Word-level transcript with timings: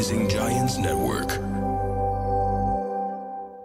Rising 0.00 0.28
Giants 0.30 0.76
Network. 0.78 1.32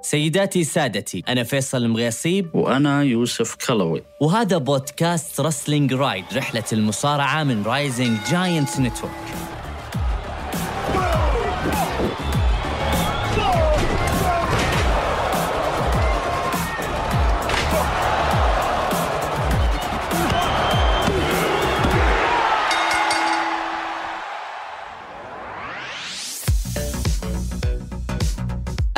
سيداتي 0.01 0.63
سادتي 0.63 1.23
أنا 1.27 1.43
فيصل 1.43 1.77
المغيصيب. 1.77 2.55
وأنا 2.55 3.03
يوسف 3.03 3.55
كلوي. 3.55 4.03
وهذا 4.21 4.57
بودكاست 4.57 5.39
Wrestling 5.39 5.93
Ride 5.93 6.25
رحلة 6.33 6.63
المصارعة 6.73 7.43
من 7.43 7.63
Rising 7.63 8.17
Giants 8.31 8.79
Network 8.79 9.54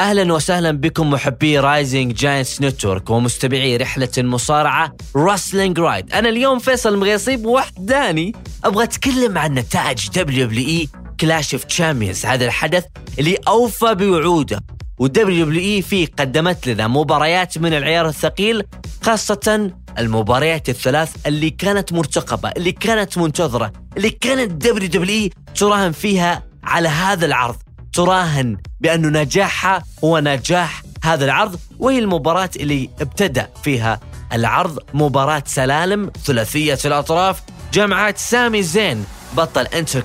أهلا 0.08 0.34
وسهلا 0.34 0.72
بكم 0.72 1.10
محبي 1.10 1.60
Rising 1.60 2.14
Giants 2.14 2.62
Network 2.62 3.10
ومستمعي 3.10 3.78
رحلة 3.78 4.10
المصارعة 4.18 4.96
Wrestling 5.18 5.80
Ride 5.80 6.14
أنا 6.14 6.30
اليوم 6.30 6.60
فيصل 6.60 6.94
المغيصيب 6.94 7.46
وحداني 7.46 8.32
أبغى 8.64 8.84
أتكلم 8.84 9.38
عن 9.38 9.54
نتائج 9.54 10.10
WWE 10.10 10.46
Clash 10.46 11.54
of 11.54 11.64
Champions 11.64 12.26
هذا 12.26 12.46
الحدث 12.46 12.86
اللي 13.20 13.38
أوفى 13.48 13.96
بوعوده. 13.96 14.60
و 15.00 15.46
WWE 15.46 15.82
فيه 15.82 16.08
قدمت 16.20 16.68
لنا 16.68 16.88
مباريات 16.88 17.58
من 17.58 17.74
العيار 17.74 18.08
الثقيل 18.08 18.64
خاصة 19.02 19.72
المباريات 20.00 20.70
الثلاث 20.70 21.16
اللي 21.26 21.50
كانت 21.50 21.94
مرتقبة 21.94 22.50
اللي 22.50 22.72
كانت 22.72 23.18
منتظرة 23.18 23.72
اللي 23.98 24.10
كانت 24.10 24.52
WWE 24.52 25.30
تراهن 25.56 25.92
فيها 25.92 26.44
على 26.64 26.88
هذا 26.88 27.26
العرض. 27.26 27.67
تراهن 27.98 28.58
بأن 28.82 29.18
نجاحها 29.18 29.84
هو 30.04 30.20
نجاح 30.20 30.82
هذا 31.04 31.26
العرض 31.26 31.60
وهي 31.80 32.00
المباراة 32.00 32.50
اللي 32.56 32.90
ابتدأ 33.02 33.50
فيها 33.64 34.00
العرض. 34.34 34.80
مباراة 34.94 35.44
سلالم 35.46 36.12
ثلاثية 36.26 36.78
الأطراف 36.86 37.42
جمعت 37.74 38.18
سامي 38.18 38.64
زين 38.64 39.06
بطل 39.38 39.62
inter 39.62 40.02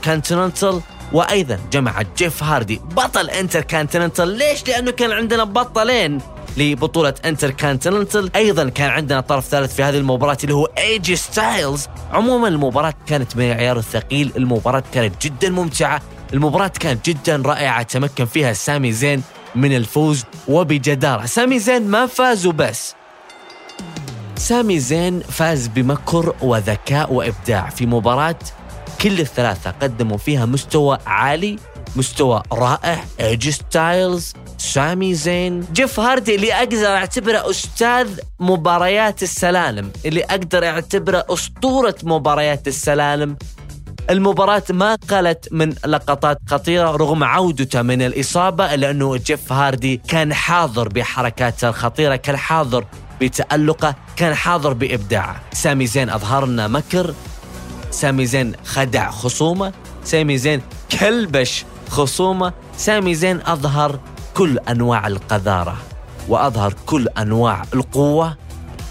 وأيضا 1.13 1.59
جمعت 1.73 2.07
جيف 2.19 2.43
هاردي 2.43 2.81
بطل 2.97 3.31
inter 3.31 3.61
ليش؟ 4.25 4.69
لأنه 4.69 4.91
كان 4.91 5.13
عندنا 5.13 5.45
بطلين 5.45 6.19
لبطولة 6.57 7.15
انتر 7.25 7.51
كانتيننتال 7.51 8.37
أيضا 8.37 8.69
كان 8.69 8.91
عندنا 8.91 9.21
طرف 9.21 9.45
ثالث 9.45 9.75
في 9.75 9.83
هذه 9.83 9.99
المباراة 9.99 10.39
اللي 10.45 10.55
هو 10.55 10.65
AJ 10.65 11.17
Styles 11.17 11.89
عموما 12.13 12.49
المباراة 12.49 12.95
كانت 13.07 13.37
من 13.37 13.45
العيار 13.45 13.79
الثقيل 13.79 14.33
المباراة 14.37 14.83
كانت 14.95 15.27
جدا 15.27 15.51
ممتعة. 15.51 16.03
المباراة 16.33 16.69
كانت 16.69 17.11
جدا 17.11 17.43
رائعة. 17.47 17.83
تمكن 17.83 18.25
فيها 18.25 18.53
سامي 18.53 18.93
زين 18.93 19.23
من 19.55 19.77
الفوز 19.77 20.25
وبجدارة. 20.49 21.27
سامي 21.27 21.59
زين 21.59 21.83
ما 21.89 22.07
فاز 22.07 22.47
وبس. 22.47 22.95
سامي 24.37 24.79
زين 24.79 25.21
فاز 25.21 25.67
بمكر 25.67 26.35
وذكاء 26.43 27.13
وإبداع 27.13 27.69
في 27.71 27.87
مباراة 27.87 28.39
كل 29.01 29.21
الثلاثة 29.21 29.71
قدموا 29.71 30.17
فيها 30.17 30.47
مستوى 30.47 30.99
عالي 31.07 31.59
مستوى 31.97 32.43
رائع. 32.53 33.05
AJ 33.21 33.49
Styles 33.49 34.33
سامي 34.59 35.15
زين 35.15 35.67
جيف 35.73 36.01
هاردي 36.01 36.35
اللي 36.35 36.55
أقدر 36.55 36.87
أعتبره 36.87 37.51
أستاذ 37.51 38.19
مباريات 38.41 39.23
السلالم 39.23 39.91
اللي 40.07 40.25
أقدر 40.25 40.65
أعتبره 40.67 41.25
أسطورة 41.31 41.95
مباريات 42.03 42.69
السلالم. 42.69 43.37
المباراة 44.11 44.63
ما 44.71 44.95
قلت 44.95 45.49
من 45.53 45.75
لقطات 45.87 46.39
خطيرة 46.47 46.91
رغم 46.91 47.25
عودته 47.25 47.83
من 47.83 48.03
الإصابة 48.03 48.75
لأنه 48.75 49.17
جيف 49.17 49.53
هاردي 49.53 50.01
كان 50.09 50.35
حاضر 50.35 50.89
بحركاته 50.89 51.69
الخطيرة 51.69 52.17
كان 52.17 52.37
حاضر 52.37 52.85
بتألقه 53.21 53.95
كان 54.17 54.35
حاضر 54.35 54.73
بإبداعه. 54.73 55.41
سامي 55.53 55.87
زين 55.87 56.11
أظهر 56.11 56.47
لنا 56.47 56.69
مكر 56.69 57.15
سامي 57.91 58.27
زين 58.27 58.53
خدع 58.65 59.11
خصومه 59.11 59.73
سامي 60.05 60.39
زين 60.39 60.63
كلبش 61.01 61.65
خصومه 61.91 62.53
سامي 62.77 63.15
زين 63.15 63.41
أظهر 63.47 63.99
كل 64.35 64.59
أنواع 64.59 65.07
القذارة 65.07 65.77
وأظهر 66.29 66.75
كل 66.87 67.09
أنواع 67.09 67.63
القوة 67.75 68.37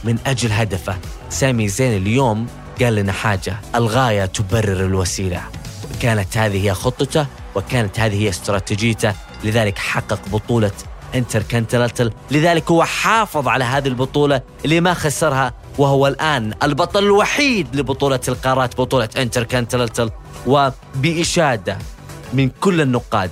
من 0.03 0.17
أجل 0.25 0.51
هدفه. 0.51 0.95
سامي 1.29 1.67
زين 1.67 2.01
اليوم 2.01 2.47
قال 2.81 2.95
لنا 2.95 3.11
حاجة 3.11 3.55
الغاية 3.75 4.25
تبرر 4.25 4.85
الوسيلة. 4.85 5.41
كانت 6.01 6.37
هذه 6.37 6.65
هي 6.65 6.73
خطته 6.73 7.25
وكانت 7.55 7.99
هذه 7.99 8.23
هي 8.23 8.29
استراتيجيته 8.29 9.13
لذلك 9.43 9.77
حقق 9.77 10.19
بطولة 10.31 10.71
انتر 11.15 11.43
كانتلتل 11.43 12.11
لذلك 12.31 12.71
هو 12.71 12.83
حافظ 12.83 13.47
على 13.47 13.63
هذه 13.63 13.87
البطولة 13.87 14.41
اللي 14.65 14.81
ما 14.81 14.93
خسرها 14.93 15.53
وهو 15.77 16.07
الآن 16.07 16.53
البطل 16.63 17.03
الوحيد 17.03 17.75
لبطولة 17.75 18.19
القارات 18.27 18.77
بطولة 18.77 19.09
انتر 19.17 19.43
كانتلتل 19.43 20.09
وبإشادة 20.47 21.77
من 22.33 22.49
كل 22.61 22.81
النقاد 22.81 23.31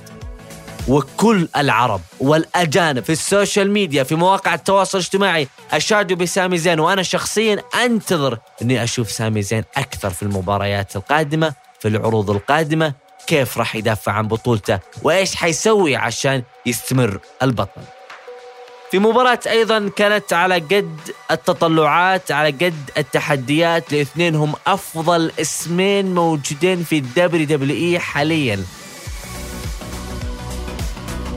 وكل 0.90 1.48
العرب 1.58 2.02
والأجانب 2.20 3.04
في 3.04 3.12
ال 3.12 3.20
social 3.20 3.72
media 3.72 4.04
في 4.04 4.16
مواقع 4.16 4.54
التواصل 4.54 4.98
الاجتماعي. 4.98 5.48
أشادوا 5.72 6.18
بسامي 6.18 6.58
زين 6.58 6.80
وأنا 6.80 7.04
شخصيا 7.04 7.62
أنتظر 7.86 8.38
أني 8.62 8.84
أشوف 8.84 9.12
سامي 9.12 9.42
زين 9.42 9.64
أكثر 9.78 10.10
في 10.10 10.24
المباريات 10.24 10.96
القادمة 10.96 11.54
في 11.80 11.88
العروض 11.88 12.30
القادمة 12.30 12.94
كيف 13.28 13.58
راح 13.58 13.76
يدافع 13.76 14.12
عن 14.12 14.28
بطولته 14.28 14.80
وإيش 15.04 15.36
حيسوي 15.36 15.96
عشان 15.96 16.44
يستمر 16.66 17.20
البطل. 17.44 17.82
في 18.92 19.00
مباراة 19.00 19.40
أيضا 19.48 19.90
كانت 19.96 20.34
على 20.34 20.56
قد 20.56 21.00
التطلعات 21.32 22.32
على 22.32 22.50
قد 22.50 22.90
التحديات 22.98 23.94
لاثنين 23.94 24.36
هم 24.36 24.54
أفضل 24.68 25.32
اسمين 25.42 26.14
موجودين 26.16 26.84
في 26.84 26.98
الدبليو 26.98 27.46
دبليو 27.46 27.76
إي 27.76 28.00
حاليا. 28.00 28.64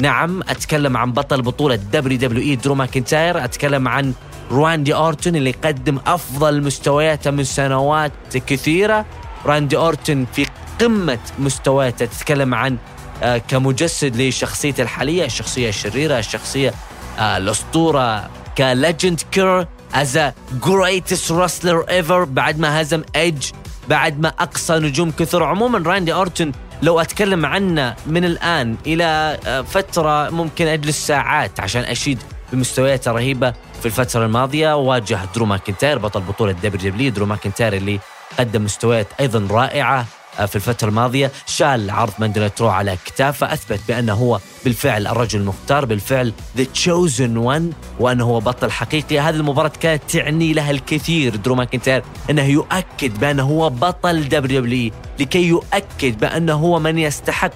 نعم 0.02 0.40
أتكلم 0.48 0.96
عن 0.96 1.12
بطل 1.12 1.42
بطولة 1.42 1.76
دبليو 1.76 2.18
دبليو 2.18 2.42
إي 2.42 2.56
درو 2.56 2.74
ماكنتاير 2.74 3.44
أتكلم 3.44 3.88
عن 3.88 4.12
راندي 4.50 4.94
اورتون 4.94 5.36
اللي 5.36 5.50
قدم 5.50 5.98
أفضل 6.06 6.62
مستوياته 6.62 7.30
من 7.30 7.44
سنوات 7.44 8.12
كثيرة. 8.46 9.06
راندي 9.46 9.76
اورتون 9.76 10.26
في 10.32 10.46
قمة 10.80 11.18
مستوياته 11.38 12.04
تتكلم 12.06 12.54
عن 12.54 12.76
آه، 13.22 13.38
كمجسد 13.38 14.16
لشخصيته 14.16 14.82
الحالية 14.82 15.24
الشخصيه 15.24 15.68
الشريره 15.68 16.18
الشخصيه 16.18 16.74
آه، 17.18 17.36
الأسطورة 17.36 18.30
ك 18.58 18.67
legend 18.67 19.20
killer 19.32 19.66
as 19.94 20.20
greatest 20.66 21.32
wrestler 21.32 21.80
ever 21.80 22.24
بعد 22.24 22.58
ما 22.58 22.80
هزم 22.80 23.02
ايدج 23.16 23.50
بعد 23.88 24.20
ما 24.20 24.28
أقصى 24.28 24.74
نجوم 24.78 25.10
كثر 25.10 25.44
عموما. 25.44 25.78
راندي 25.78 26.14
اورتون 26.14 26.52
لو 26.82 27.00
أتكلم 27.00 27.46
عنه 27.46 27.94
من 28.06 28.24
الآن 28.24 28.76
إلى 28.86 29.38
آه، 29.46 29.62
فترة 29.62 30.30
ممكن 30.30 30.66
أجلس 30.66 31.06
ساعات 31.06 31.60
عشان 31.60 31.82
أشيد 31.82 32.18
بمستوياته 32.52 33.10
الرهيبة 33.10 33.52
في 33.80 33.86
الفترة 33.86 34.24
الماضية. 34.24 34.76
واجه 34.76 35.18
درو 35.34 35.46
ماكنتاير 35.46 35.98
بطل 35.98 36.20
بطولة 36.20 36.52
دبليو 36.52 36.90
دبليو 36.90 37.10
درو 37.12 37.26
ماكنتاير 37.26 37.72
اللي 37.72 38.00
قدم 38.38 38.64
مستويات 38.64 39.06
أيضا 39.20 39.48
رائعة. 39.50 40.00
آه، 40.00 40.04
في 40.36 40.56
الفترة 40.56 40.88
الماضية 40.88 41.32
شال 41.46 41.90
عرض 41.90 42.12
Monday 42.18 42.32
Night 42.32 42.43
Raw 42.43 42.50
على 42.60 42.98
كتافه 43.04 43.52
أثبت 43.52 43.80
بأنه 43.88 44.12
هو 44.12 44.40
بالفعل 44.64 45.06
الرجل 45.06 45.40
المختار 45.40 45.84
بالفعل 45.84 46.32
The 46.58 46.64
Chosen 46.84 47.36
One 47.44 47.74
وأنه 48.00 48.24
هو 48.24 48.40
بطل 48.40 48.70
حقيقي. 48.70 49.20
هذه 49.20 49.34
المباراة 49.34 49.72
كانت 49.80 50.02
تعني 50.08 50.52
له 50.52 50.70
الكثير 50.70 51.36
درو 51.36 51.54
ماكنتاير 51.54 52.02
أنه 52.30 52.42
يؤكد 52.44 53.20
بأنه 53.20 53.42
هو 53.42 53.70
بطل 53.70 54.28
دبليو 54.28 54.90
لكي 55.20 55.42
يؤكد 55.46 56.18
بأنه 56.20 56.54
هو 56.54 56.78
من 56.78 56.98
يستحق 56.98 57.50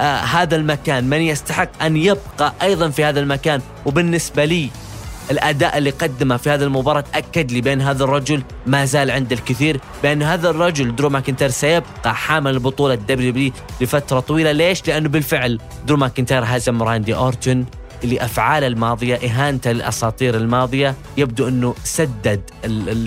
آه 0.00 0.16
هذا 0.16 0.56
المكان 0.56 1.04
من 1.04 1.20
يستحق 1.20 1.82
أن 1.82 1.96
يبقى 1.96 2.52
أيضا 2.62 2.88
في 2.90 3.04
هذا 3.04 3.20
المكان. 3.20 3.60
وبالنسبة 3.86 4.44
لي 4.44 4.70
الأداء 5.30 5.78
اللي 5.78 5.90
قدمه 5.90 6.36
في 6.36 6.50
هذه 6.50 6.62
المباراة 6.62 7.04
اكد 7.14 7.52
لي 7.52 7.60
بأن 7.60 7.80
هذا 7.80 8.04
الرجل 8.04 8.42
ما 8.66 8.84
زال 8.84 9.10
عنده 9.10 9.32
الكثير 9.32 9.80
بأن 10.02 10.22
هذا 10.22 10.50
الرجل 10.50 10.96
درو 10.96 11.08
ماكنتاير 11.08 11.50
سيبقى 11.50 12.14
حامل 12.14 12.58
بطولة 12.58 12.94
دبليو 12.94 13.30
دبليو 13.30 13.52
لفترة 13.80 14.20
طويلة. 14.20 14.52
ليش؟ 14.52 14.88
لأنه 14.88 15.08
بالفعل 15.08 15.60
درو 15.86 15.96
ماكنتاير 15.96 16.42
هزم 16.46 16.82
راندي 16.82 17.14
أورتون 17.14 17.66
اللي 18.04 18.24
افعاله 18.24 18.66
الماضية 18.66 19.14
إهانته 19.14 19.72
للأساطير 19.72 20.36
الماضية. 20.36 20.94
يبدو 21.16 21.48
أنه 21.48 21.74
سدد 21.84 22.40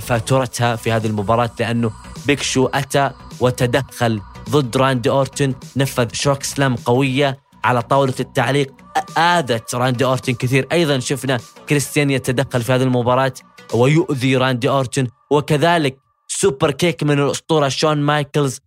فاتورتها 0.01 0.75
في 0.75 0.91
هذه 0.91 1.07
المباراة 1.07 1.49
لأنه 1.59 1.91
بيج 2.27 2.46
شو 2.46 2.65
أتى 2.65 3.11
وتدخل 3.39 4.21
ضد 4.49 4.77
راندي 4.77 5.09
أورتون 5.09 5.55
نفذ 5.75 6.07
chokeslam 6.13 6.75
قوية. 6.75 7.46
على 7.67 7.81
طاولة 7.81 8.13
التعليق 8.19 8.75
آذت 9.17 9.75
راندي 9.75 10.05
أورتن 10.05 10.33
كثير. 10.33 10.67
أيضا 10.71 10.99
شفنا 10.99 11.39
كريستيان 11.69 12.09
يتدخل 12.09 12.63
في 12.63 12.71
هذه 12.71 12.83
المباراة 12.83 13.33
ويؤذي 13.73 14.37
راندي 14.37 14.69
أورتن. 14.69 15.07
وكذلك 15.31 15.99
superkick 16.27 17.03
من 17.03 17.19
الأسطورة 17.19 17.69
شون 17.69 17.97
مايكلز 17.97 18.59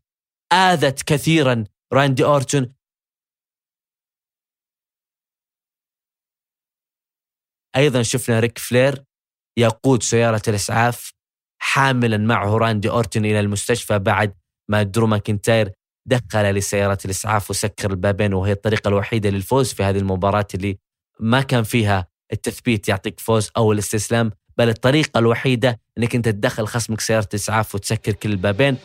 آذت 0.53 1.03
كثيرا 1.03 1.65
راندي 1.93 2.25
أورتن. 2.25 2.73
أيضا 7.77 8.03
شفنا 8.03 8.41
ريك 8.41 8.59
فلير 8.59 9.05
يقود 9.59 10.03
سيارة 10.03 10.43
الإسعاف 10.49 11.13
حاملا 11.63 12.17
معه 12.19 12.57
راندي 12.57 12.91
أورتن 12.91 13.25
إلى 13.25 13.41
المستشفى 13.41 13.99
بعد 13.99 14.35
ما 14.71 14.83
درو 14.83 15.07
ماكنتاير 15.07 15.73
دخل 16.11 16.55
لسيارة 16.55 16.99
الإسعاف 17.05 17.51
وسكر 17.51 17.91
البابين 17.91 18.35
وهي 18.35 18.53
الطريقة 18.53 18.89
الوحيدة 18.89 19.31
للفوز 19.31 19.73
في 19.73 19.83
هذه 19.83 19.99
المباراة 19.99 20.47
اللي 20.55 20.79
ما 21.21 21.41
كان 21.43 21.63
فيها 21.63 22.07
التثبيت 22.33 22.89
يعطيك 22.89 23.21
فوز 23.21 23.51
أو 23.57 23.73
الاستسلام 23.73 24.31
بل 24.59 24.69
الطريقة 24.69 25.19
الوحيدة 25.19 25.81
إنك 25.99 26.15
أنت 26.15 26.29
تدخل 26.29 26.67
خصمك 26.67 27.01
سيارة 27.01 27.29
اسعاف 27.35 27.75
وتسكر 27.75 28.13
كل 28.13 28.31
البابين. 28.31 28.77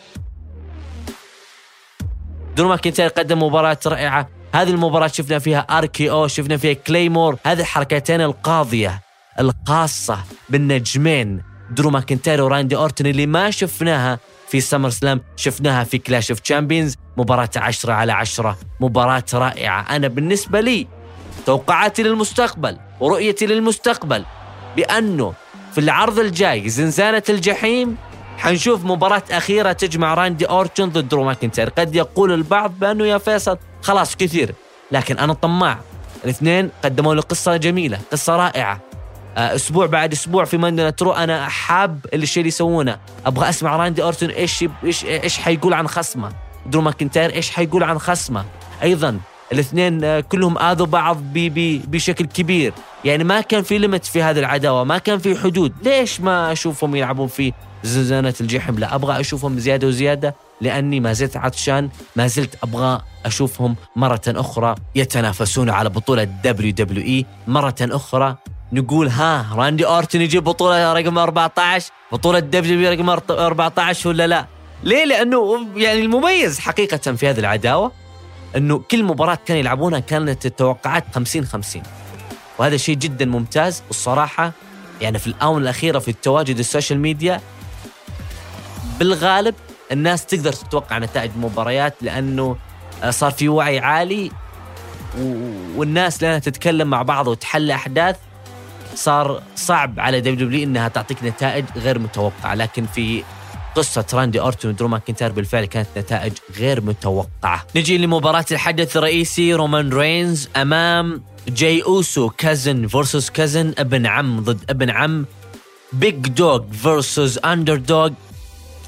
درو 2.56 2.70
ماكنتاير 2.70 3.10
قدم 3.10 3.44
مباراة 3.44 3.80
رائعة. 3.86 4.30
هذه 4.54 4.70
المباراة 4.70 5.08
شفنا 5.08 5.40
فيها 5.40 5.60
RKO 5.60 6.28
شفنا 6.28 6.58
فيها 6.58 6.74
Claymore. 6.74 7.38
هذه 7.46 7.60
الحركتين 7.60 8.22
القاضية 8.22 9.02
الخاصة 9.40 10.20
بالنجمين 10.50 11.42
درو 11.72 11.90
ماكنتاير 11.90 12.42
وراندي 12.42 12.76
أورتن 12.76 13.06
اللي 13.06 13.26
ما 13.26 13.52
شفناها 13.52 14.20
في 14.48 14.62
SummerSlam 14.62 15.22
شفناها 15.36 15.84
في 15.84 15.98
Clash 15.98 16.32
of 16.32 16.40
Champions 16.40 16.96
مباراة 17.18 17.50
عشرة 17.56 17.94
على 17.94 18.12
عشرة. 18.12 18.58
مباراة 18.80 19.24
رائعة. 19.34 19.96
أنا 19.96 20.08
بالنسبة 20.08 20.60
لي 20.60 20.88
توقعاتي 21.46 22.04
للمستقبل 22.04 22.78
ورؤيتي 23.00 23.46
للمستقبل 23.46 24.26
بأنه 24.76 25.34
في 25.72 25.78
العرض 25.78 26.20
الجاي 26.20 26.70
زنزانة 26.70 27.24
الجحيم. 27.30 27.98
حنشوف 28.38 28.86
مباراة 28.86 29.24
أخيرة 29.32 29.72
تجمع 29.72 30.14
راندي 30.14 30.46
أورتون 30.46 30.90
ضد 30.90 31.08
درو 31.08 31.24
ماكنتاير. 31.24 31.70
قد 31.70 31.96
يقول 31.96 32.32
البعض 32.32 32.80
بأنه 32.80 33.06
يا 33.06 33.18
فيصل 33.18 33.58
خلاص 33.82 34.16
كثير. 34.16 34.56
لكن 34.92 35.20
أنا 35.20 35.34
طماع. 35.34 35.78
الاثنين 36.24 36.70
قدموا 36.84 37.16
لي 37.16 37.22
قصة 37.22 37.58
جميلة 37.58 38.00
قصة 38.12 38.36
رائعة. 38.36 38.82
أسبوع 39.38 39.86
بعد 39.86 40.12
أسبوع 40.12 40.46
في 40.46 40.58
Monday 40.58 40.92
Night 40.92 41.04
Raw 41.04 41.12
أنا 41.12 41.50
حاب 41.50 42.06
الشيء 42.14 42.42
اللي 42.42 42.48
يسوونه. 42.48 42.98
أبغى 43.26 43.50
أسمع 43.50 43.76
راندي 43.76 44.04
أورتون 44.04 44.30
إيش 44.30 44.66
إيش 44.84 45.06
إيش 45.06 45.38
حيقول 45.38 45.74
عن 45.74 45.88
خصمه. 45.88 46.32
درو 46.66 46.82
ماكنتاير 46.82 47.34
إيش 47.34 47.50
حيقول 47.50 47.84
عن 47.84 48.00
خصمه. 48.00 48.46
أيضا 48.84 49.20
الاثنين 49.52 50.04
آه، 50.04 50.20
كلهم 50.20 50.58
آذوا 50.58 50.86
بعض 50.86 51.18
بي 51.18 51.50
بي 51.50 51.78
بشكل 51.78 52.26
كبير. 52.26 52.74
يعني 53.06 53.24
ما 53.24 53.42
كان 53.42 53.64
في 53.64 53.78
limit 53.78 54.06
في 54.06 54.24
هذه 54.24 54.40
العداوة 54.40 54.84
ما 54.84 54.98
كان 54.98 55.20
في 55.20 55.36
حدود. 55.36 55.74
ليش 55.84 56.22
ما 56.22 56.52
أشوفهم 56.52 56.96
يلعبون 56.96 57.28
في 57.28 57.54
زنزانة 57.84 58.34
الجحيم 58.42 58.80
لا 58.80 58.96
أبغى 58.96 59.20
أشوفهم 59.20 59.60
زيادة 59.60 59.88
وزيادة 59.88 60.36
لأني 60.62 61.00
ما 61.00 61.14
زلت 61.14 61.38
عطشان 61.38 61.90
ما 62.16 62.28
زلت 62.28 62.56
أبغى 62.64 63.02
أشوفهم 63.26 63.76
مرة 63.96 64.22
أخرى 64.28 64.76
يتنافسون 64.96 65.70
على 65.70 65.90
بطولة 65.90 66.24
دبليو 66.24 66.72
دبليو 66.72 67.04
إي 67.04 67.26
مرة 67.48 67.76
أخرى. 67.82 68.38
نقول 68.76 69.08
ها 69.08 69.46
راندي 69.54 69.86
أورتن 69.86 70.22
يجيب 70.22 70.44
بطولة 70.44 70.94
رقم 70.94 71.18
14 71.18 71.92
بطولة 72.12 72.40
دبليو 72.40 72.92
رقم 72.92 73.10
14 73.10 74.10
ولا 74.10 74.28
لا؟ 74.28 74.46
ليه؟ 74.84 75.06
لأنه 75.06 75.68
يعني 75.76 76.02
المميز 76.02 76.60
حقيقة 76.60 76.98
في 76.98 77.30
هذه 77.30 77.40
العداوة 77.40 77.92
أنه 78.56 78.78
كل 78.92 79.04
مباراة 79.04 79.38
كانوا 79.46 79.60
يلعبونها 79.60 80.00
كانت 80.00 80.46
التوقعات 80.46 81.04
50 81.16 81.46
50 81.46 81.84
وهذا 82.58 82.78
شيء 82.78 82.96
جدا 82.96 83.26
ممتاز 83.26 83.84
والصراحة 83.88 84.52
يعني 85.02 85.20
في 85.20 85.28
الآونة 85.28 85.64
الأخيرة 85.64 86.00
في 86.00 86.12
التواجد 86.12 86.60
ال 86.60 86.66
social 86.66 87.00
media 87.00 87.42
بالغالب 89.00 89.56
الناس 89.92 90.26
تقدر 90.26 90.54
تتوقع 90.54 90.98
نتائج 90.98 91.32
المباريات 91.36 91.96
لأنه 92.02 92.58
صار 93.10 93.32
في 93.32 93.50
وعي 93.50 93.80
عالي 93.80 94.32
والناس 95.76 96.24
لأنها 96.24 96.40
تتكلم 96.40 96.88
مع 96.88 97.02
بعض 97.02 97.28
وتحلل 97.28 97.72
أحداث. 97.72 98.16
صار 98.96 99.42
صعب 99.56 100.00
على 100.00 100.22
دبليو 100.22 100.36
دبليو 100.36 100.64
إنها 100.64 100.88
تعطيك 100.88 101.24
نتائج 101.24 101.66
غير 101.76 102.00
متوقعة 102.00 102.56
لكن 102.56 102.86
في 102.86 103.24
قصة 103.76 104.06
راندي 104.14 104.40
أورتون 104.40 104.72
ودرو 104.72 104.88
ماكنتاير 104.88 105.32
بالفعل 105.32 105.66
كانت 105.66 105.88
نتائج 105.98 106.34
غير 106.58 106.82
متوقعة. 106.82 107.66
نجي 107.76 107.98
لمباراة 107.98 108.46
الحدث 108.52 108.98
الرئيسي 108.98 109.54
رومان 109.54 109.90
رينز 109.90 110.50
أمام 110.56 111.24
جاي 111.48 111.84
أوسو 111.84 112.30
cousin 112.30 112.88
versus 112.88 113.30
cousin 113.30 113.74
ابن 113.78 114.06
عم 114.06 114.40
ضد 114.40 114.66
ابن 114.70 114.90
عم 114.90 115.26
big 115.94 116.28
dog 116.28 116.64
versus 116.72 117.38
underdog 117.38 118.10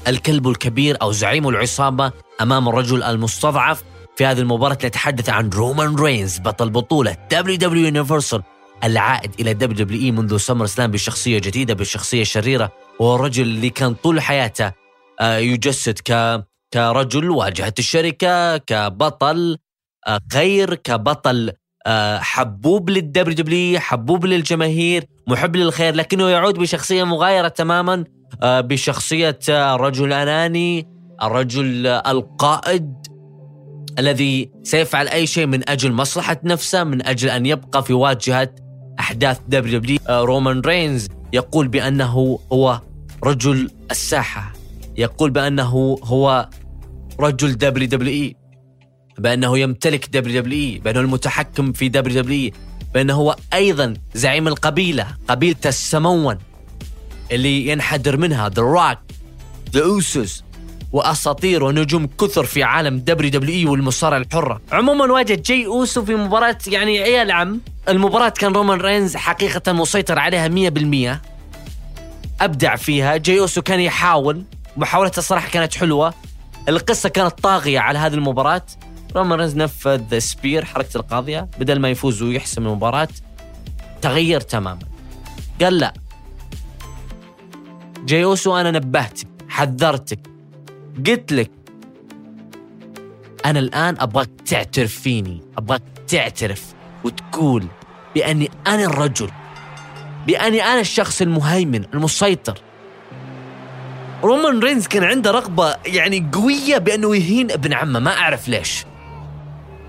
الكلب 0.08 0.48
الكبير 0.48 0.96
أو 1.02 1.12
زعيم 1.12 1.48
العصابة 1.48 2.12
أمام 2.40 2.68
الرجل 2.68 3.02
المستضعف. 3.02 3.82
في 4.16 4.26
هذه 4.26 4.38
المباراة 4.38 4.78
نتحدث 4.84 5.28
عن 5.28 5.50
رومان 5.50 5.94
رينز 5.94 6.38
بطل 6.38 6.70
بطولة 6.70 7.16
دبليو 7.30 7.56
دبليو 7.56 7.84
Universal 7.84 8.42
العائد 8.84 9.34
إلى 9.40 9.54
دبليو 9.54 9.84
دبليو 9.84 10.00
إي 10.00 10.10
منذ 10.10 10.36
SummerSlam 10.36 10.90
بشخصية 10.90 11.38
جديدة 11.38 11.74
بشخصية 11.74 12.24
شريرة 12.24 12.72
وهو 13.00 13.14
الرجل 13.14 13.42
اللي 13.42 13.70
كان 13.70 13.94
طول 13.94 14.20
حياته 14.20 14.72
آه، 15.20 15.36
يجسد 15.36 15.98
ك 15.98 16.44
كرجل 16.72 17.30
واجهت 17.30 17.78
الشركة 17.78 18.56
كبطل 18.56 19.58
غير 20.34 20.72
آه، 20.72 20.74
كبطل 20.74 21.52
آه، 21.86 22.18
حبوب 22.18 22.90
للدبليو 22.90 23.34
دبليو 23.34 23.80
حبوب 23.80 24.26
للجماهير 24.26 25.04
محب 25.26 25.56
للخير 25.56 25.94
لكنه 25.94 26.28
يعود 26.28 26.58
بشخصية 26.58 27.04
مغايرة 27.04 27.48
تماما 27.48 28.04
بشخصية 28.42 29.38
الرجل 29.48 30.06
الأناني 30.06 30.88
الرجل 31.22 31.86
القائد 31.86 32.94
الذي 33.98 34.50
سيفعل 34.62 35.08
أي 35.08 35.26
شيء 35.26 35.46
من 35.46 35.68
أجل 35.68 35.92
مصلحة 35.92 36.40
نفسه 36.44 36.84
من 36.84 37.06
أجل 37.06 37.30
أن 37.30 37.46
يبقى 37.46 37.84
في 37.84 37.92
واجهة 37.92 38.50
أحداث 39.00 39.40
دبليو 39.48 39.78
دبليو 39.78 39.98
رومان 40.10 40.60
رينز 40.60 41.08
يقول 41.32 41.68
بأنه 41.68 42.38
هو 42.52 42.80
رجل 43.24 43.70
الساحة 43.90 44.52
يقول 44.96 45.30
بأنه 45.30 45.98
هو 46.04 46.48
رجل 47.20 47.58
دبليو 47.58 47.88
دبليو 47.88 48.12
إي 48.12 48.36
بأنه 49.18 49.58
يمتلك 49.58 50.08
دبليو 50.08 50.40
دبليو 50.40 50.58
إي 50.58 50.78
بأنه 50.78 51.00
المتحكم 51.00 51.72
في 51.72 51.88
دبليو 51.88 52.22
دبليو 52.22 52.38
إي 52.44 52.52
بأنه 52.94 53.14
هو 53.14 53.36
أيضا 53.54 53.94
زعيم 54.14 54.48
القبيلة 54.48 55.06
قبيلة 55.28 55.56
السموان 55.66 56.38
اللي 57.32 57.68
ينحدر 57.68 58.16
منها 58.16 58.48
ذا 58.48 58.62
روك 58.62 58.98
ذا 59.72 59.84
اوسوس 59.84 60.44
وأساطير 60.92 61.64
ونجوم 61.64 62.06
كثر 62.06 62.44
في 62.44 62.62
عالم 62.62 62.98
دبليو 62.98 63.30
دبليو 63.30 63.54
إي 63.54 63.66
والمصارعه 63.66 64.18
الحرة. 64.18 64.60
عموما 64.72 65.12
واجه 65.12 65.42
جاي 65.46 65.66
أوسو 65.66 66.04
في 66.04 66.14
مباراة 66.14 66.58
يعني 66.66 66.98
عيال 66.98 67.30
عم. 67.30 67.60
المباراة 67.88 68.28
كان 68.28 68.52
رومان 68.52 68.80
رينز 68.80 69.16
حقيقة 69.16 69.72
مسيطر 69.72 70.18
عليها 70.18 70.48
100% 70.48 71.20
أبدع 72.40 72.76
فيها. 72.76 73.16
جاي 73.16 73.40
أوسو 73.40 73.62
كان 73.62 73.80
يحاول. 73.80 74.42
محاولته 74.76 75.18
الصراحه 75.18 75.50
كانت 75.50 75.74
حلوة. 75.74 76.14
القصة 76.68 77.08
كانت 77.08 77.40
طاغية 77.40 77.78
على 77.78 77.98
هذه 77.98 78.14
المباراة. 78.14 78.62
رومان 79.16 79.38
رينز 79.40 79.56
نفذ 79.56 80.18
spear 80.18 80.64
حركة 80.64 80.96
القاضية 80.96 81.48
بدل 81.58 81.80
ما 81.80 81.88
يفوز 81.90 82.22
ويحسم 82.22 82.66
المباراة. 82.66 83.08
تغير 84.02 84.40
تماما. 84.40 84.78
قال 85.62 85.78
لا. 85.78 85.94
جيوسو 88.04 88.56
أنا 88.56 88.70
نبهتك 88.70 89.28
حذرتك. 89.48 90.37
قلت 91.06 91.32
لك 91.32 91.50
أنا 93.46 93.58
الآن 93.58 93.96
أبغاك 94.00 94.28
تعترف 94.46 95.00
فيني 95.00 95.40
أبغاك 95.58 95.82
تعترف 96.08 96.74
وتقول 97.04 97.66
بأني 98.14 98.50
أنا 98.66 98.84
الرجل 98.84 99.30
بأني 100.26 100.62
أنا 100.62 100.80
الشخص 100.80 101.22
المهيمن 101.22 101.84
المسيطر. 101.94 102.58
رومان 104.22 104.60
رينز 104.60 104.86
كان 104.86 105.04
عنده 105.04 105.30
رغبة 105.30 105.76
يعني 105.86 106.30
قوية 106.32 106.78
بأنه 106.78 107.16
يهين 107.16 107.50
ابن 107.50 107.72
عمه 107.72 107.98
ما 107.98 108.10
أعرف 108.10 108.48
ليش. 108.48 108.84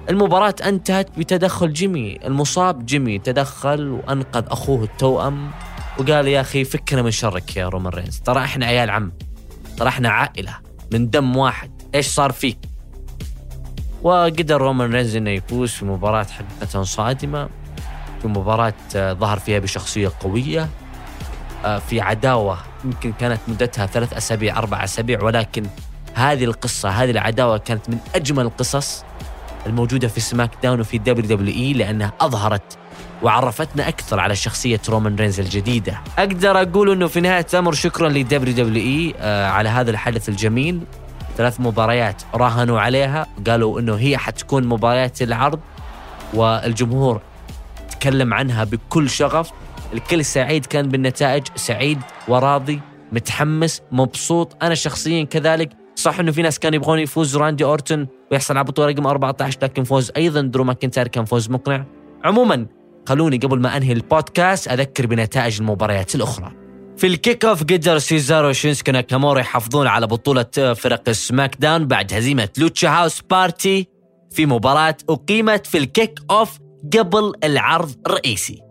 المباراة 0.10 0.56
أنتهت 0.66 1.20
بتدخل 1.20 1.74
جيمي 1.74 2.20
المصاب 2.26 2.86
جيمي 2.86 3.20
تدخل 3.20 3.90
وأنقذ 3.90 4.44
أخوه 4.48 4.84
التوأم 4.84 5.52
وقال 5.98 6.28
يا 6.28 6.42
أخي 6.42 6.64
فكنا 6.64 7.02
من 7.02 7.12
شرك 7.12 7.58
يا 7.58 7.70
رومان 7.70 7.94
رينز 7.94 8.20
ترى 8.20 8.40
إحنا 8.44 8.66
عيال 8.66 8.90
عم 8.90 9.12
ترى 9.78 9.88
إحنا 9.88 10.10
عائلة. 10.10 10.69
من 10.92 11.10
دم 11.10 11.38
واحد. 11.38 11.72
إيش 11.96 12.08
صار 12.08 12.32
فيك؟ 12.32 12.58
وقدر 14.04 14.62
رومان 14.62 14.92
رينز 14.92 15.16
إنه 15.16 15.30
يفوز 15.30 15.72
في 15.72 15.86
مباراة 15.86 16.24
حقيقه 16.24 16.84
صادمة 16.84 17.50
في 18.22 18.28
مباراة 18.28 18.74
آه، 18.96 19.14
ظهر 19.14 19.40
فيها 19.40 19.60
بشخصية 19.60 20.12
قوية 20.20 20.70
آه، 21.66 21.80
في 21.80 22.02
عداوة 22.02 22.58
يمكن 22.86 23.12
كانت 23.12 23.40
مدتها 23.48 23.86
ثلاث 23.86 24.14
أسابيع 24.14 24.58
أربع 24.58 24.84
أسابيع 24.84 25.24
ولكن 25.24 25.66
هذه 26.14 26.44
القصة 26.44 26.90
هذه 26.90 27.12
العداوة 27.12 27.58
كانت 27.58 27.90
من 27.90 27.98
أجمل 28.16 28.46
القصص. 28.46 29.04
الموجودة 29.70 30.08
في 30.08 30.20
سماك 30.20 30.52
داون 30.64 30.80
وفي 30.80 30.98
دبليو 30.98 31.30
دبليو 31.30 31.54
إي 31.56 31.74
لأنها 31.74 32.14
أظهرت 32.22 32.78
وعرفتنا 33.24 33.88
أكثر 33.88 34.20
على 34.20 34.36
شخصية 34.36 34.82
رومان 34.90 35.16
رينز 35.16 35.40
الجديدة. 35.40 36.02
أقدر 36.18 36.62
أقول 36.62 36.92
إنه 36.92 37.08
في 37.08 37.22
نهاية 37.22 37.46
الامر 37.54 37.74
شكرا 37.74 38.10
لدبليو 38.10 38.54
دبليو 38.54 38.84
إي 38.84 39.16
آه، 39.20 39.48
على 39.48 39.70
هذا 39.70 39.92
الحدث 39.92 40.30
الجميل. 40.30 40.80
ثلاث 41.38 41.60
مباريات 41.60 42.24
راهنوا 42.34 42.80
عليها 42.80 43.28
قالوا 43.48 43.80
إنه 43.80 43.96
هي 43.96 44.18
حتكون 44.18 44.68
مباريات 44.68 45.22
العرض 45.22 45.60
والجمهور 46.34 47.22
تكلم 47.92 48.34
عنها 48.34 48.64
بكل 48.64 49.10
شغف 49.10 49.52
الكل 49.94 50.26
سعيد 50.26 50.66
كان 50.66 50.90
بالنتائج 50.90 51.48
سعيد 51.56 52.00
وراضي 52.28 52.82
متحمس 53.12 53.82
مبسوط 53.92 54.64
أنا 54.64 54.76
شخصيا 54.76 55.24
كذلك 55.24 55.70
صح 56.02 56.20
إنه 56.20 56.32
في 56.32 56.42
ناس 56.42 56.60
كانوا 56.60 56.76
يبغون 56.76 57.00
يفوز 57.00 57.38
راندي 57.38 57.64
اورتون 57.64 58.08
ويحصل 58.32 58.58
على 58.58 58.66
بطولة 58.66 58.88
رقم 58.88 59.08
14 59.08 59.58
لكن 59.62 59.84
فوز 59.84 60.12
أيضا 60.18 60.42
درو 60.42 60.64
ماكنتاير 60.64 61.08
كان 61.08 61.26
فوز 61.26 61.50
مقنع. 61.50 61.86
عموما 62.24 62.66
خلوني 63.08 63.38
قبل 63.38 63.60
ما 63.60 63.78
أنهي 63.78 63.94
البودكاست 63.94 64.68
أذكر 64.68 65.06
بنتائج 65.06 65.60
المباريات 65.62 66.16
الأخرى. 66.16 66.52
في 66.98 67.08
ال 67.08 67.15
kick 67.15 67.46
off 67.46 67.64
قدر 67.64 67.98
سيزارو 67.98 68.50
وشينسكي 68.50 68.92
ناكامورا 68.92 69.40
يحافظون 69.40 69.88
على 69.88 70.08
بطولة 70.08 70.74
فرق 70.74 71.12
سماك 71.12 71.56
داون 71.60 71.88
بعد 71.88 72.14
هزيمة 72.14 72.50
لوتشا 72.58 72.90
هاوس 72.90 73.22
بارتي 73.22 73.88
في 74.32 74.46
مباراة 74.46 74.98
أقيمت 75.10 75.68
في 75.68 75.78
ال 75.78 75.86
kick 75.86 76.20
off 76.32 76.60
قبل 76.98 77.34
العرض 77.44 77.96
الرئيسي. 78.08 78.69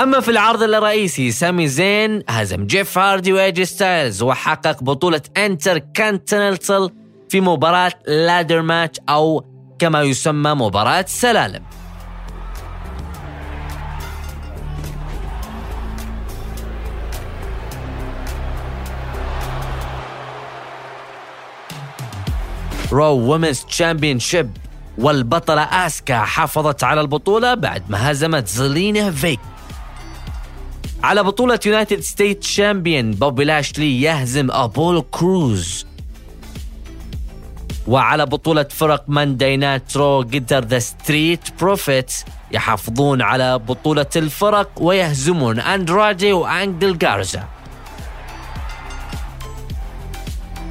أما 0.00 0.20
في 0.20 0.30
العرض 0.30 0.62
الرئيسي 0.62 1.30
سامي 1.30 1.68
زين 1.68 2.22
هزم 2.28 2.66
جيف 2.66 2.98
هاردي 2.98 3.32
وإيجي 3.32 3.64
ستايلز 3.64 4.22
وحقق 4.22 4.82
بطولة 4.82 5.20
انتر 5.36 5.78
كانتينلتل 5.78 6.90
في 7.28 7.40
مباراة 7.40 7.92
ladder 8.06 8.62
match 8.62 9.00
أو 9.08 9.44
كما 9.78 10.02
يسمى 10.02 10.54
مباراة 10.54 11.04
سلالم. 11.08 11.62
Raw 22.92 23.04
Women's 23.04 23.64
Champion 23.64 24.18
والبطلة 24.98 25.62
آسكا 25.62 26.18
حافظت 26.18 26.84
على 26.84 27.00
البطولة 27.00 27.54
بعد 27.54 27.90
ما 27.90 28.10
هزمت 28.10 28.48
زلينا 28.48 29.10
فيك. 29.10 29.40
على 31.04 31.22
بطولة 31.22 31.60
United 31.66 32.00
States 32.00 32.42
Champion 32.44 33.10
بوبي 33.10 33.44
لاشلي 33.44 34.02
يهزم 34.02 34.50
أبولو 34.50 35.02
كروز 35.02 35.86
وعلى 37.86 38.26
بطولة 38.26 38.66
فرق 38.70 39.04
Monday 39.08 39.56
Night 39.56 39.96
Raw 39.96 40.18
قدر 40.20 40.64
The 40.64 40.78
Street 40.78 41.40
Profits 41.60 42.24
يحافظون 42.52 43.22
على 43.22 43.58
بطولة 43.58 44.06
الفرق 44.16 44.70
ويهزمون 44.76 45.60
أندرادي 45.60 46.32
وأنجل 46.32 46.98
جارزا 46.98 47.44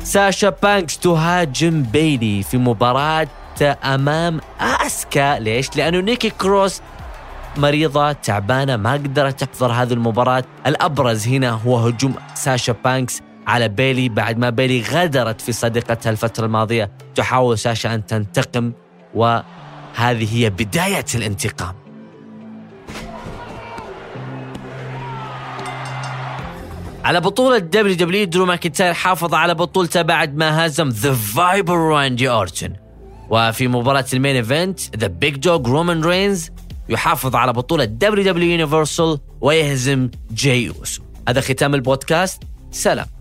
ساشا 0.04 0.50
بانكس 0.50 0.98
تهاجم 0.98 1.84
بيلي 1.84 2.44
في 2.44 2.58
مباراة 2.58 3.28
أمام 3.62 4.42
أسكا. 4.60 5.40
ليش؟ 5.40 5.76
لأنه 5.76 6.00
نيكي 6.00 6.30
كروس 6.30 6.82
مريضة 7.58 8.12
تعبانة 8.12 8.76
ما 8.78 8.94
قدرت 8.94 9.44
تحضر 9.44 9.72
هذه 9.72 9.94
المباراة. 9.94 10.44
الأبرز 10.68 11.28
هنا 11.28 11.50
هو 11.50 11.78
هجوم 11.78 12.16
ساشا 12.34 12.76
بانكس 12.86 13.22
على 13.48 13.68
بيلي 13.68 14.10
بعد 14.10 14.38
ما 14.38 14.50
بيلي 14.50 14.82
غدرت 14.82 15.42
في 15.42 15.52
صديقتها 15.52 16.10
الفترة 16.10 16.46
الماضية. 16.46 16.92
تحاول 17.16 17.58
ساشا 17.58 17.96
أن 17.96 18.06
تنتقم 18.06 18.74
وهذه 19.14 20.36
هي 20.38 20.50
بداية 20.50 21.06
الانتقام. 21.16 21.76
على 27.06 27.20
بطولة 27.20 27.58
دبليو 27.58 27.96
دبليو 27.96 28.26
درو 28.26 28.46
ماكنتاير 28.46 28.94
حافظ 28.94 29.34
على 29.34 29.56
بطولته 29.56 30.02
بعد 30.02 30.36
ما 30.36 30.66
هزم 30.66 30.90
The 30.90 31.14
Viper 31.14 31.78
راندي 31.78 32.30
اورتون 32.30 32.74
وفي 33.30 33.68
مباراة 33.68 34.06
ال 34.14 34.18
main 34.18 34.36
event 34.36 34.96
The 34.96 35.08
Big 35.08 35.36
Dog 35.36 35.70
رومان 35.70 36.04
رينز 36.04 36.52
يحافظ 36.94 37.36
على 37.36 37.54
بطولة 37.54 37.86
دبليو 37.86 38.24
دبليو 38.24 38.52
Universal 38.52 39.20
ويهزم 39.42 40.10
جاي 40.32 40.70
اوسو 40.70 41.04
هذا 41.28 41.42
ختام 41.42 41.76
البودكاست. 41.76 42.44
سلام. 42.72 43.13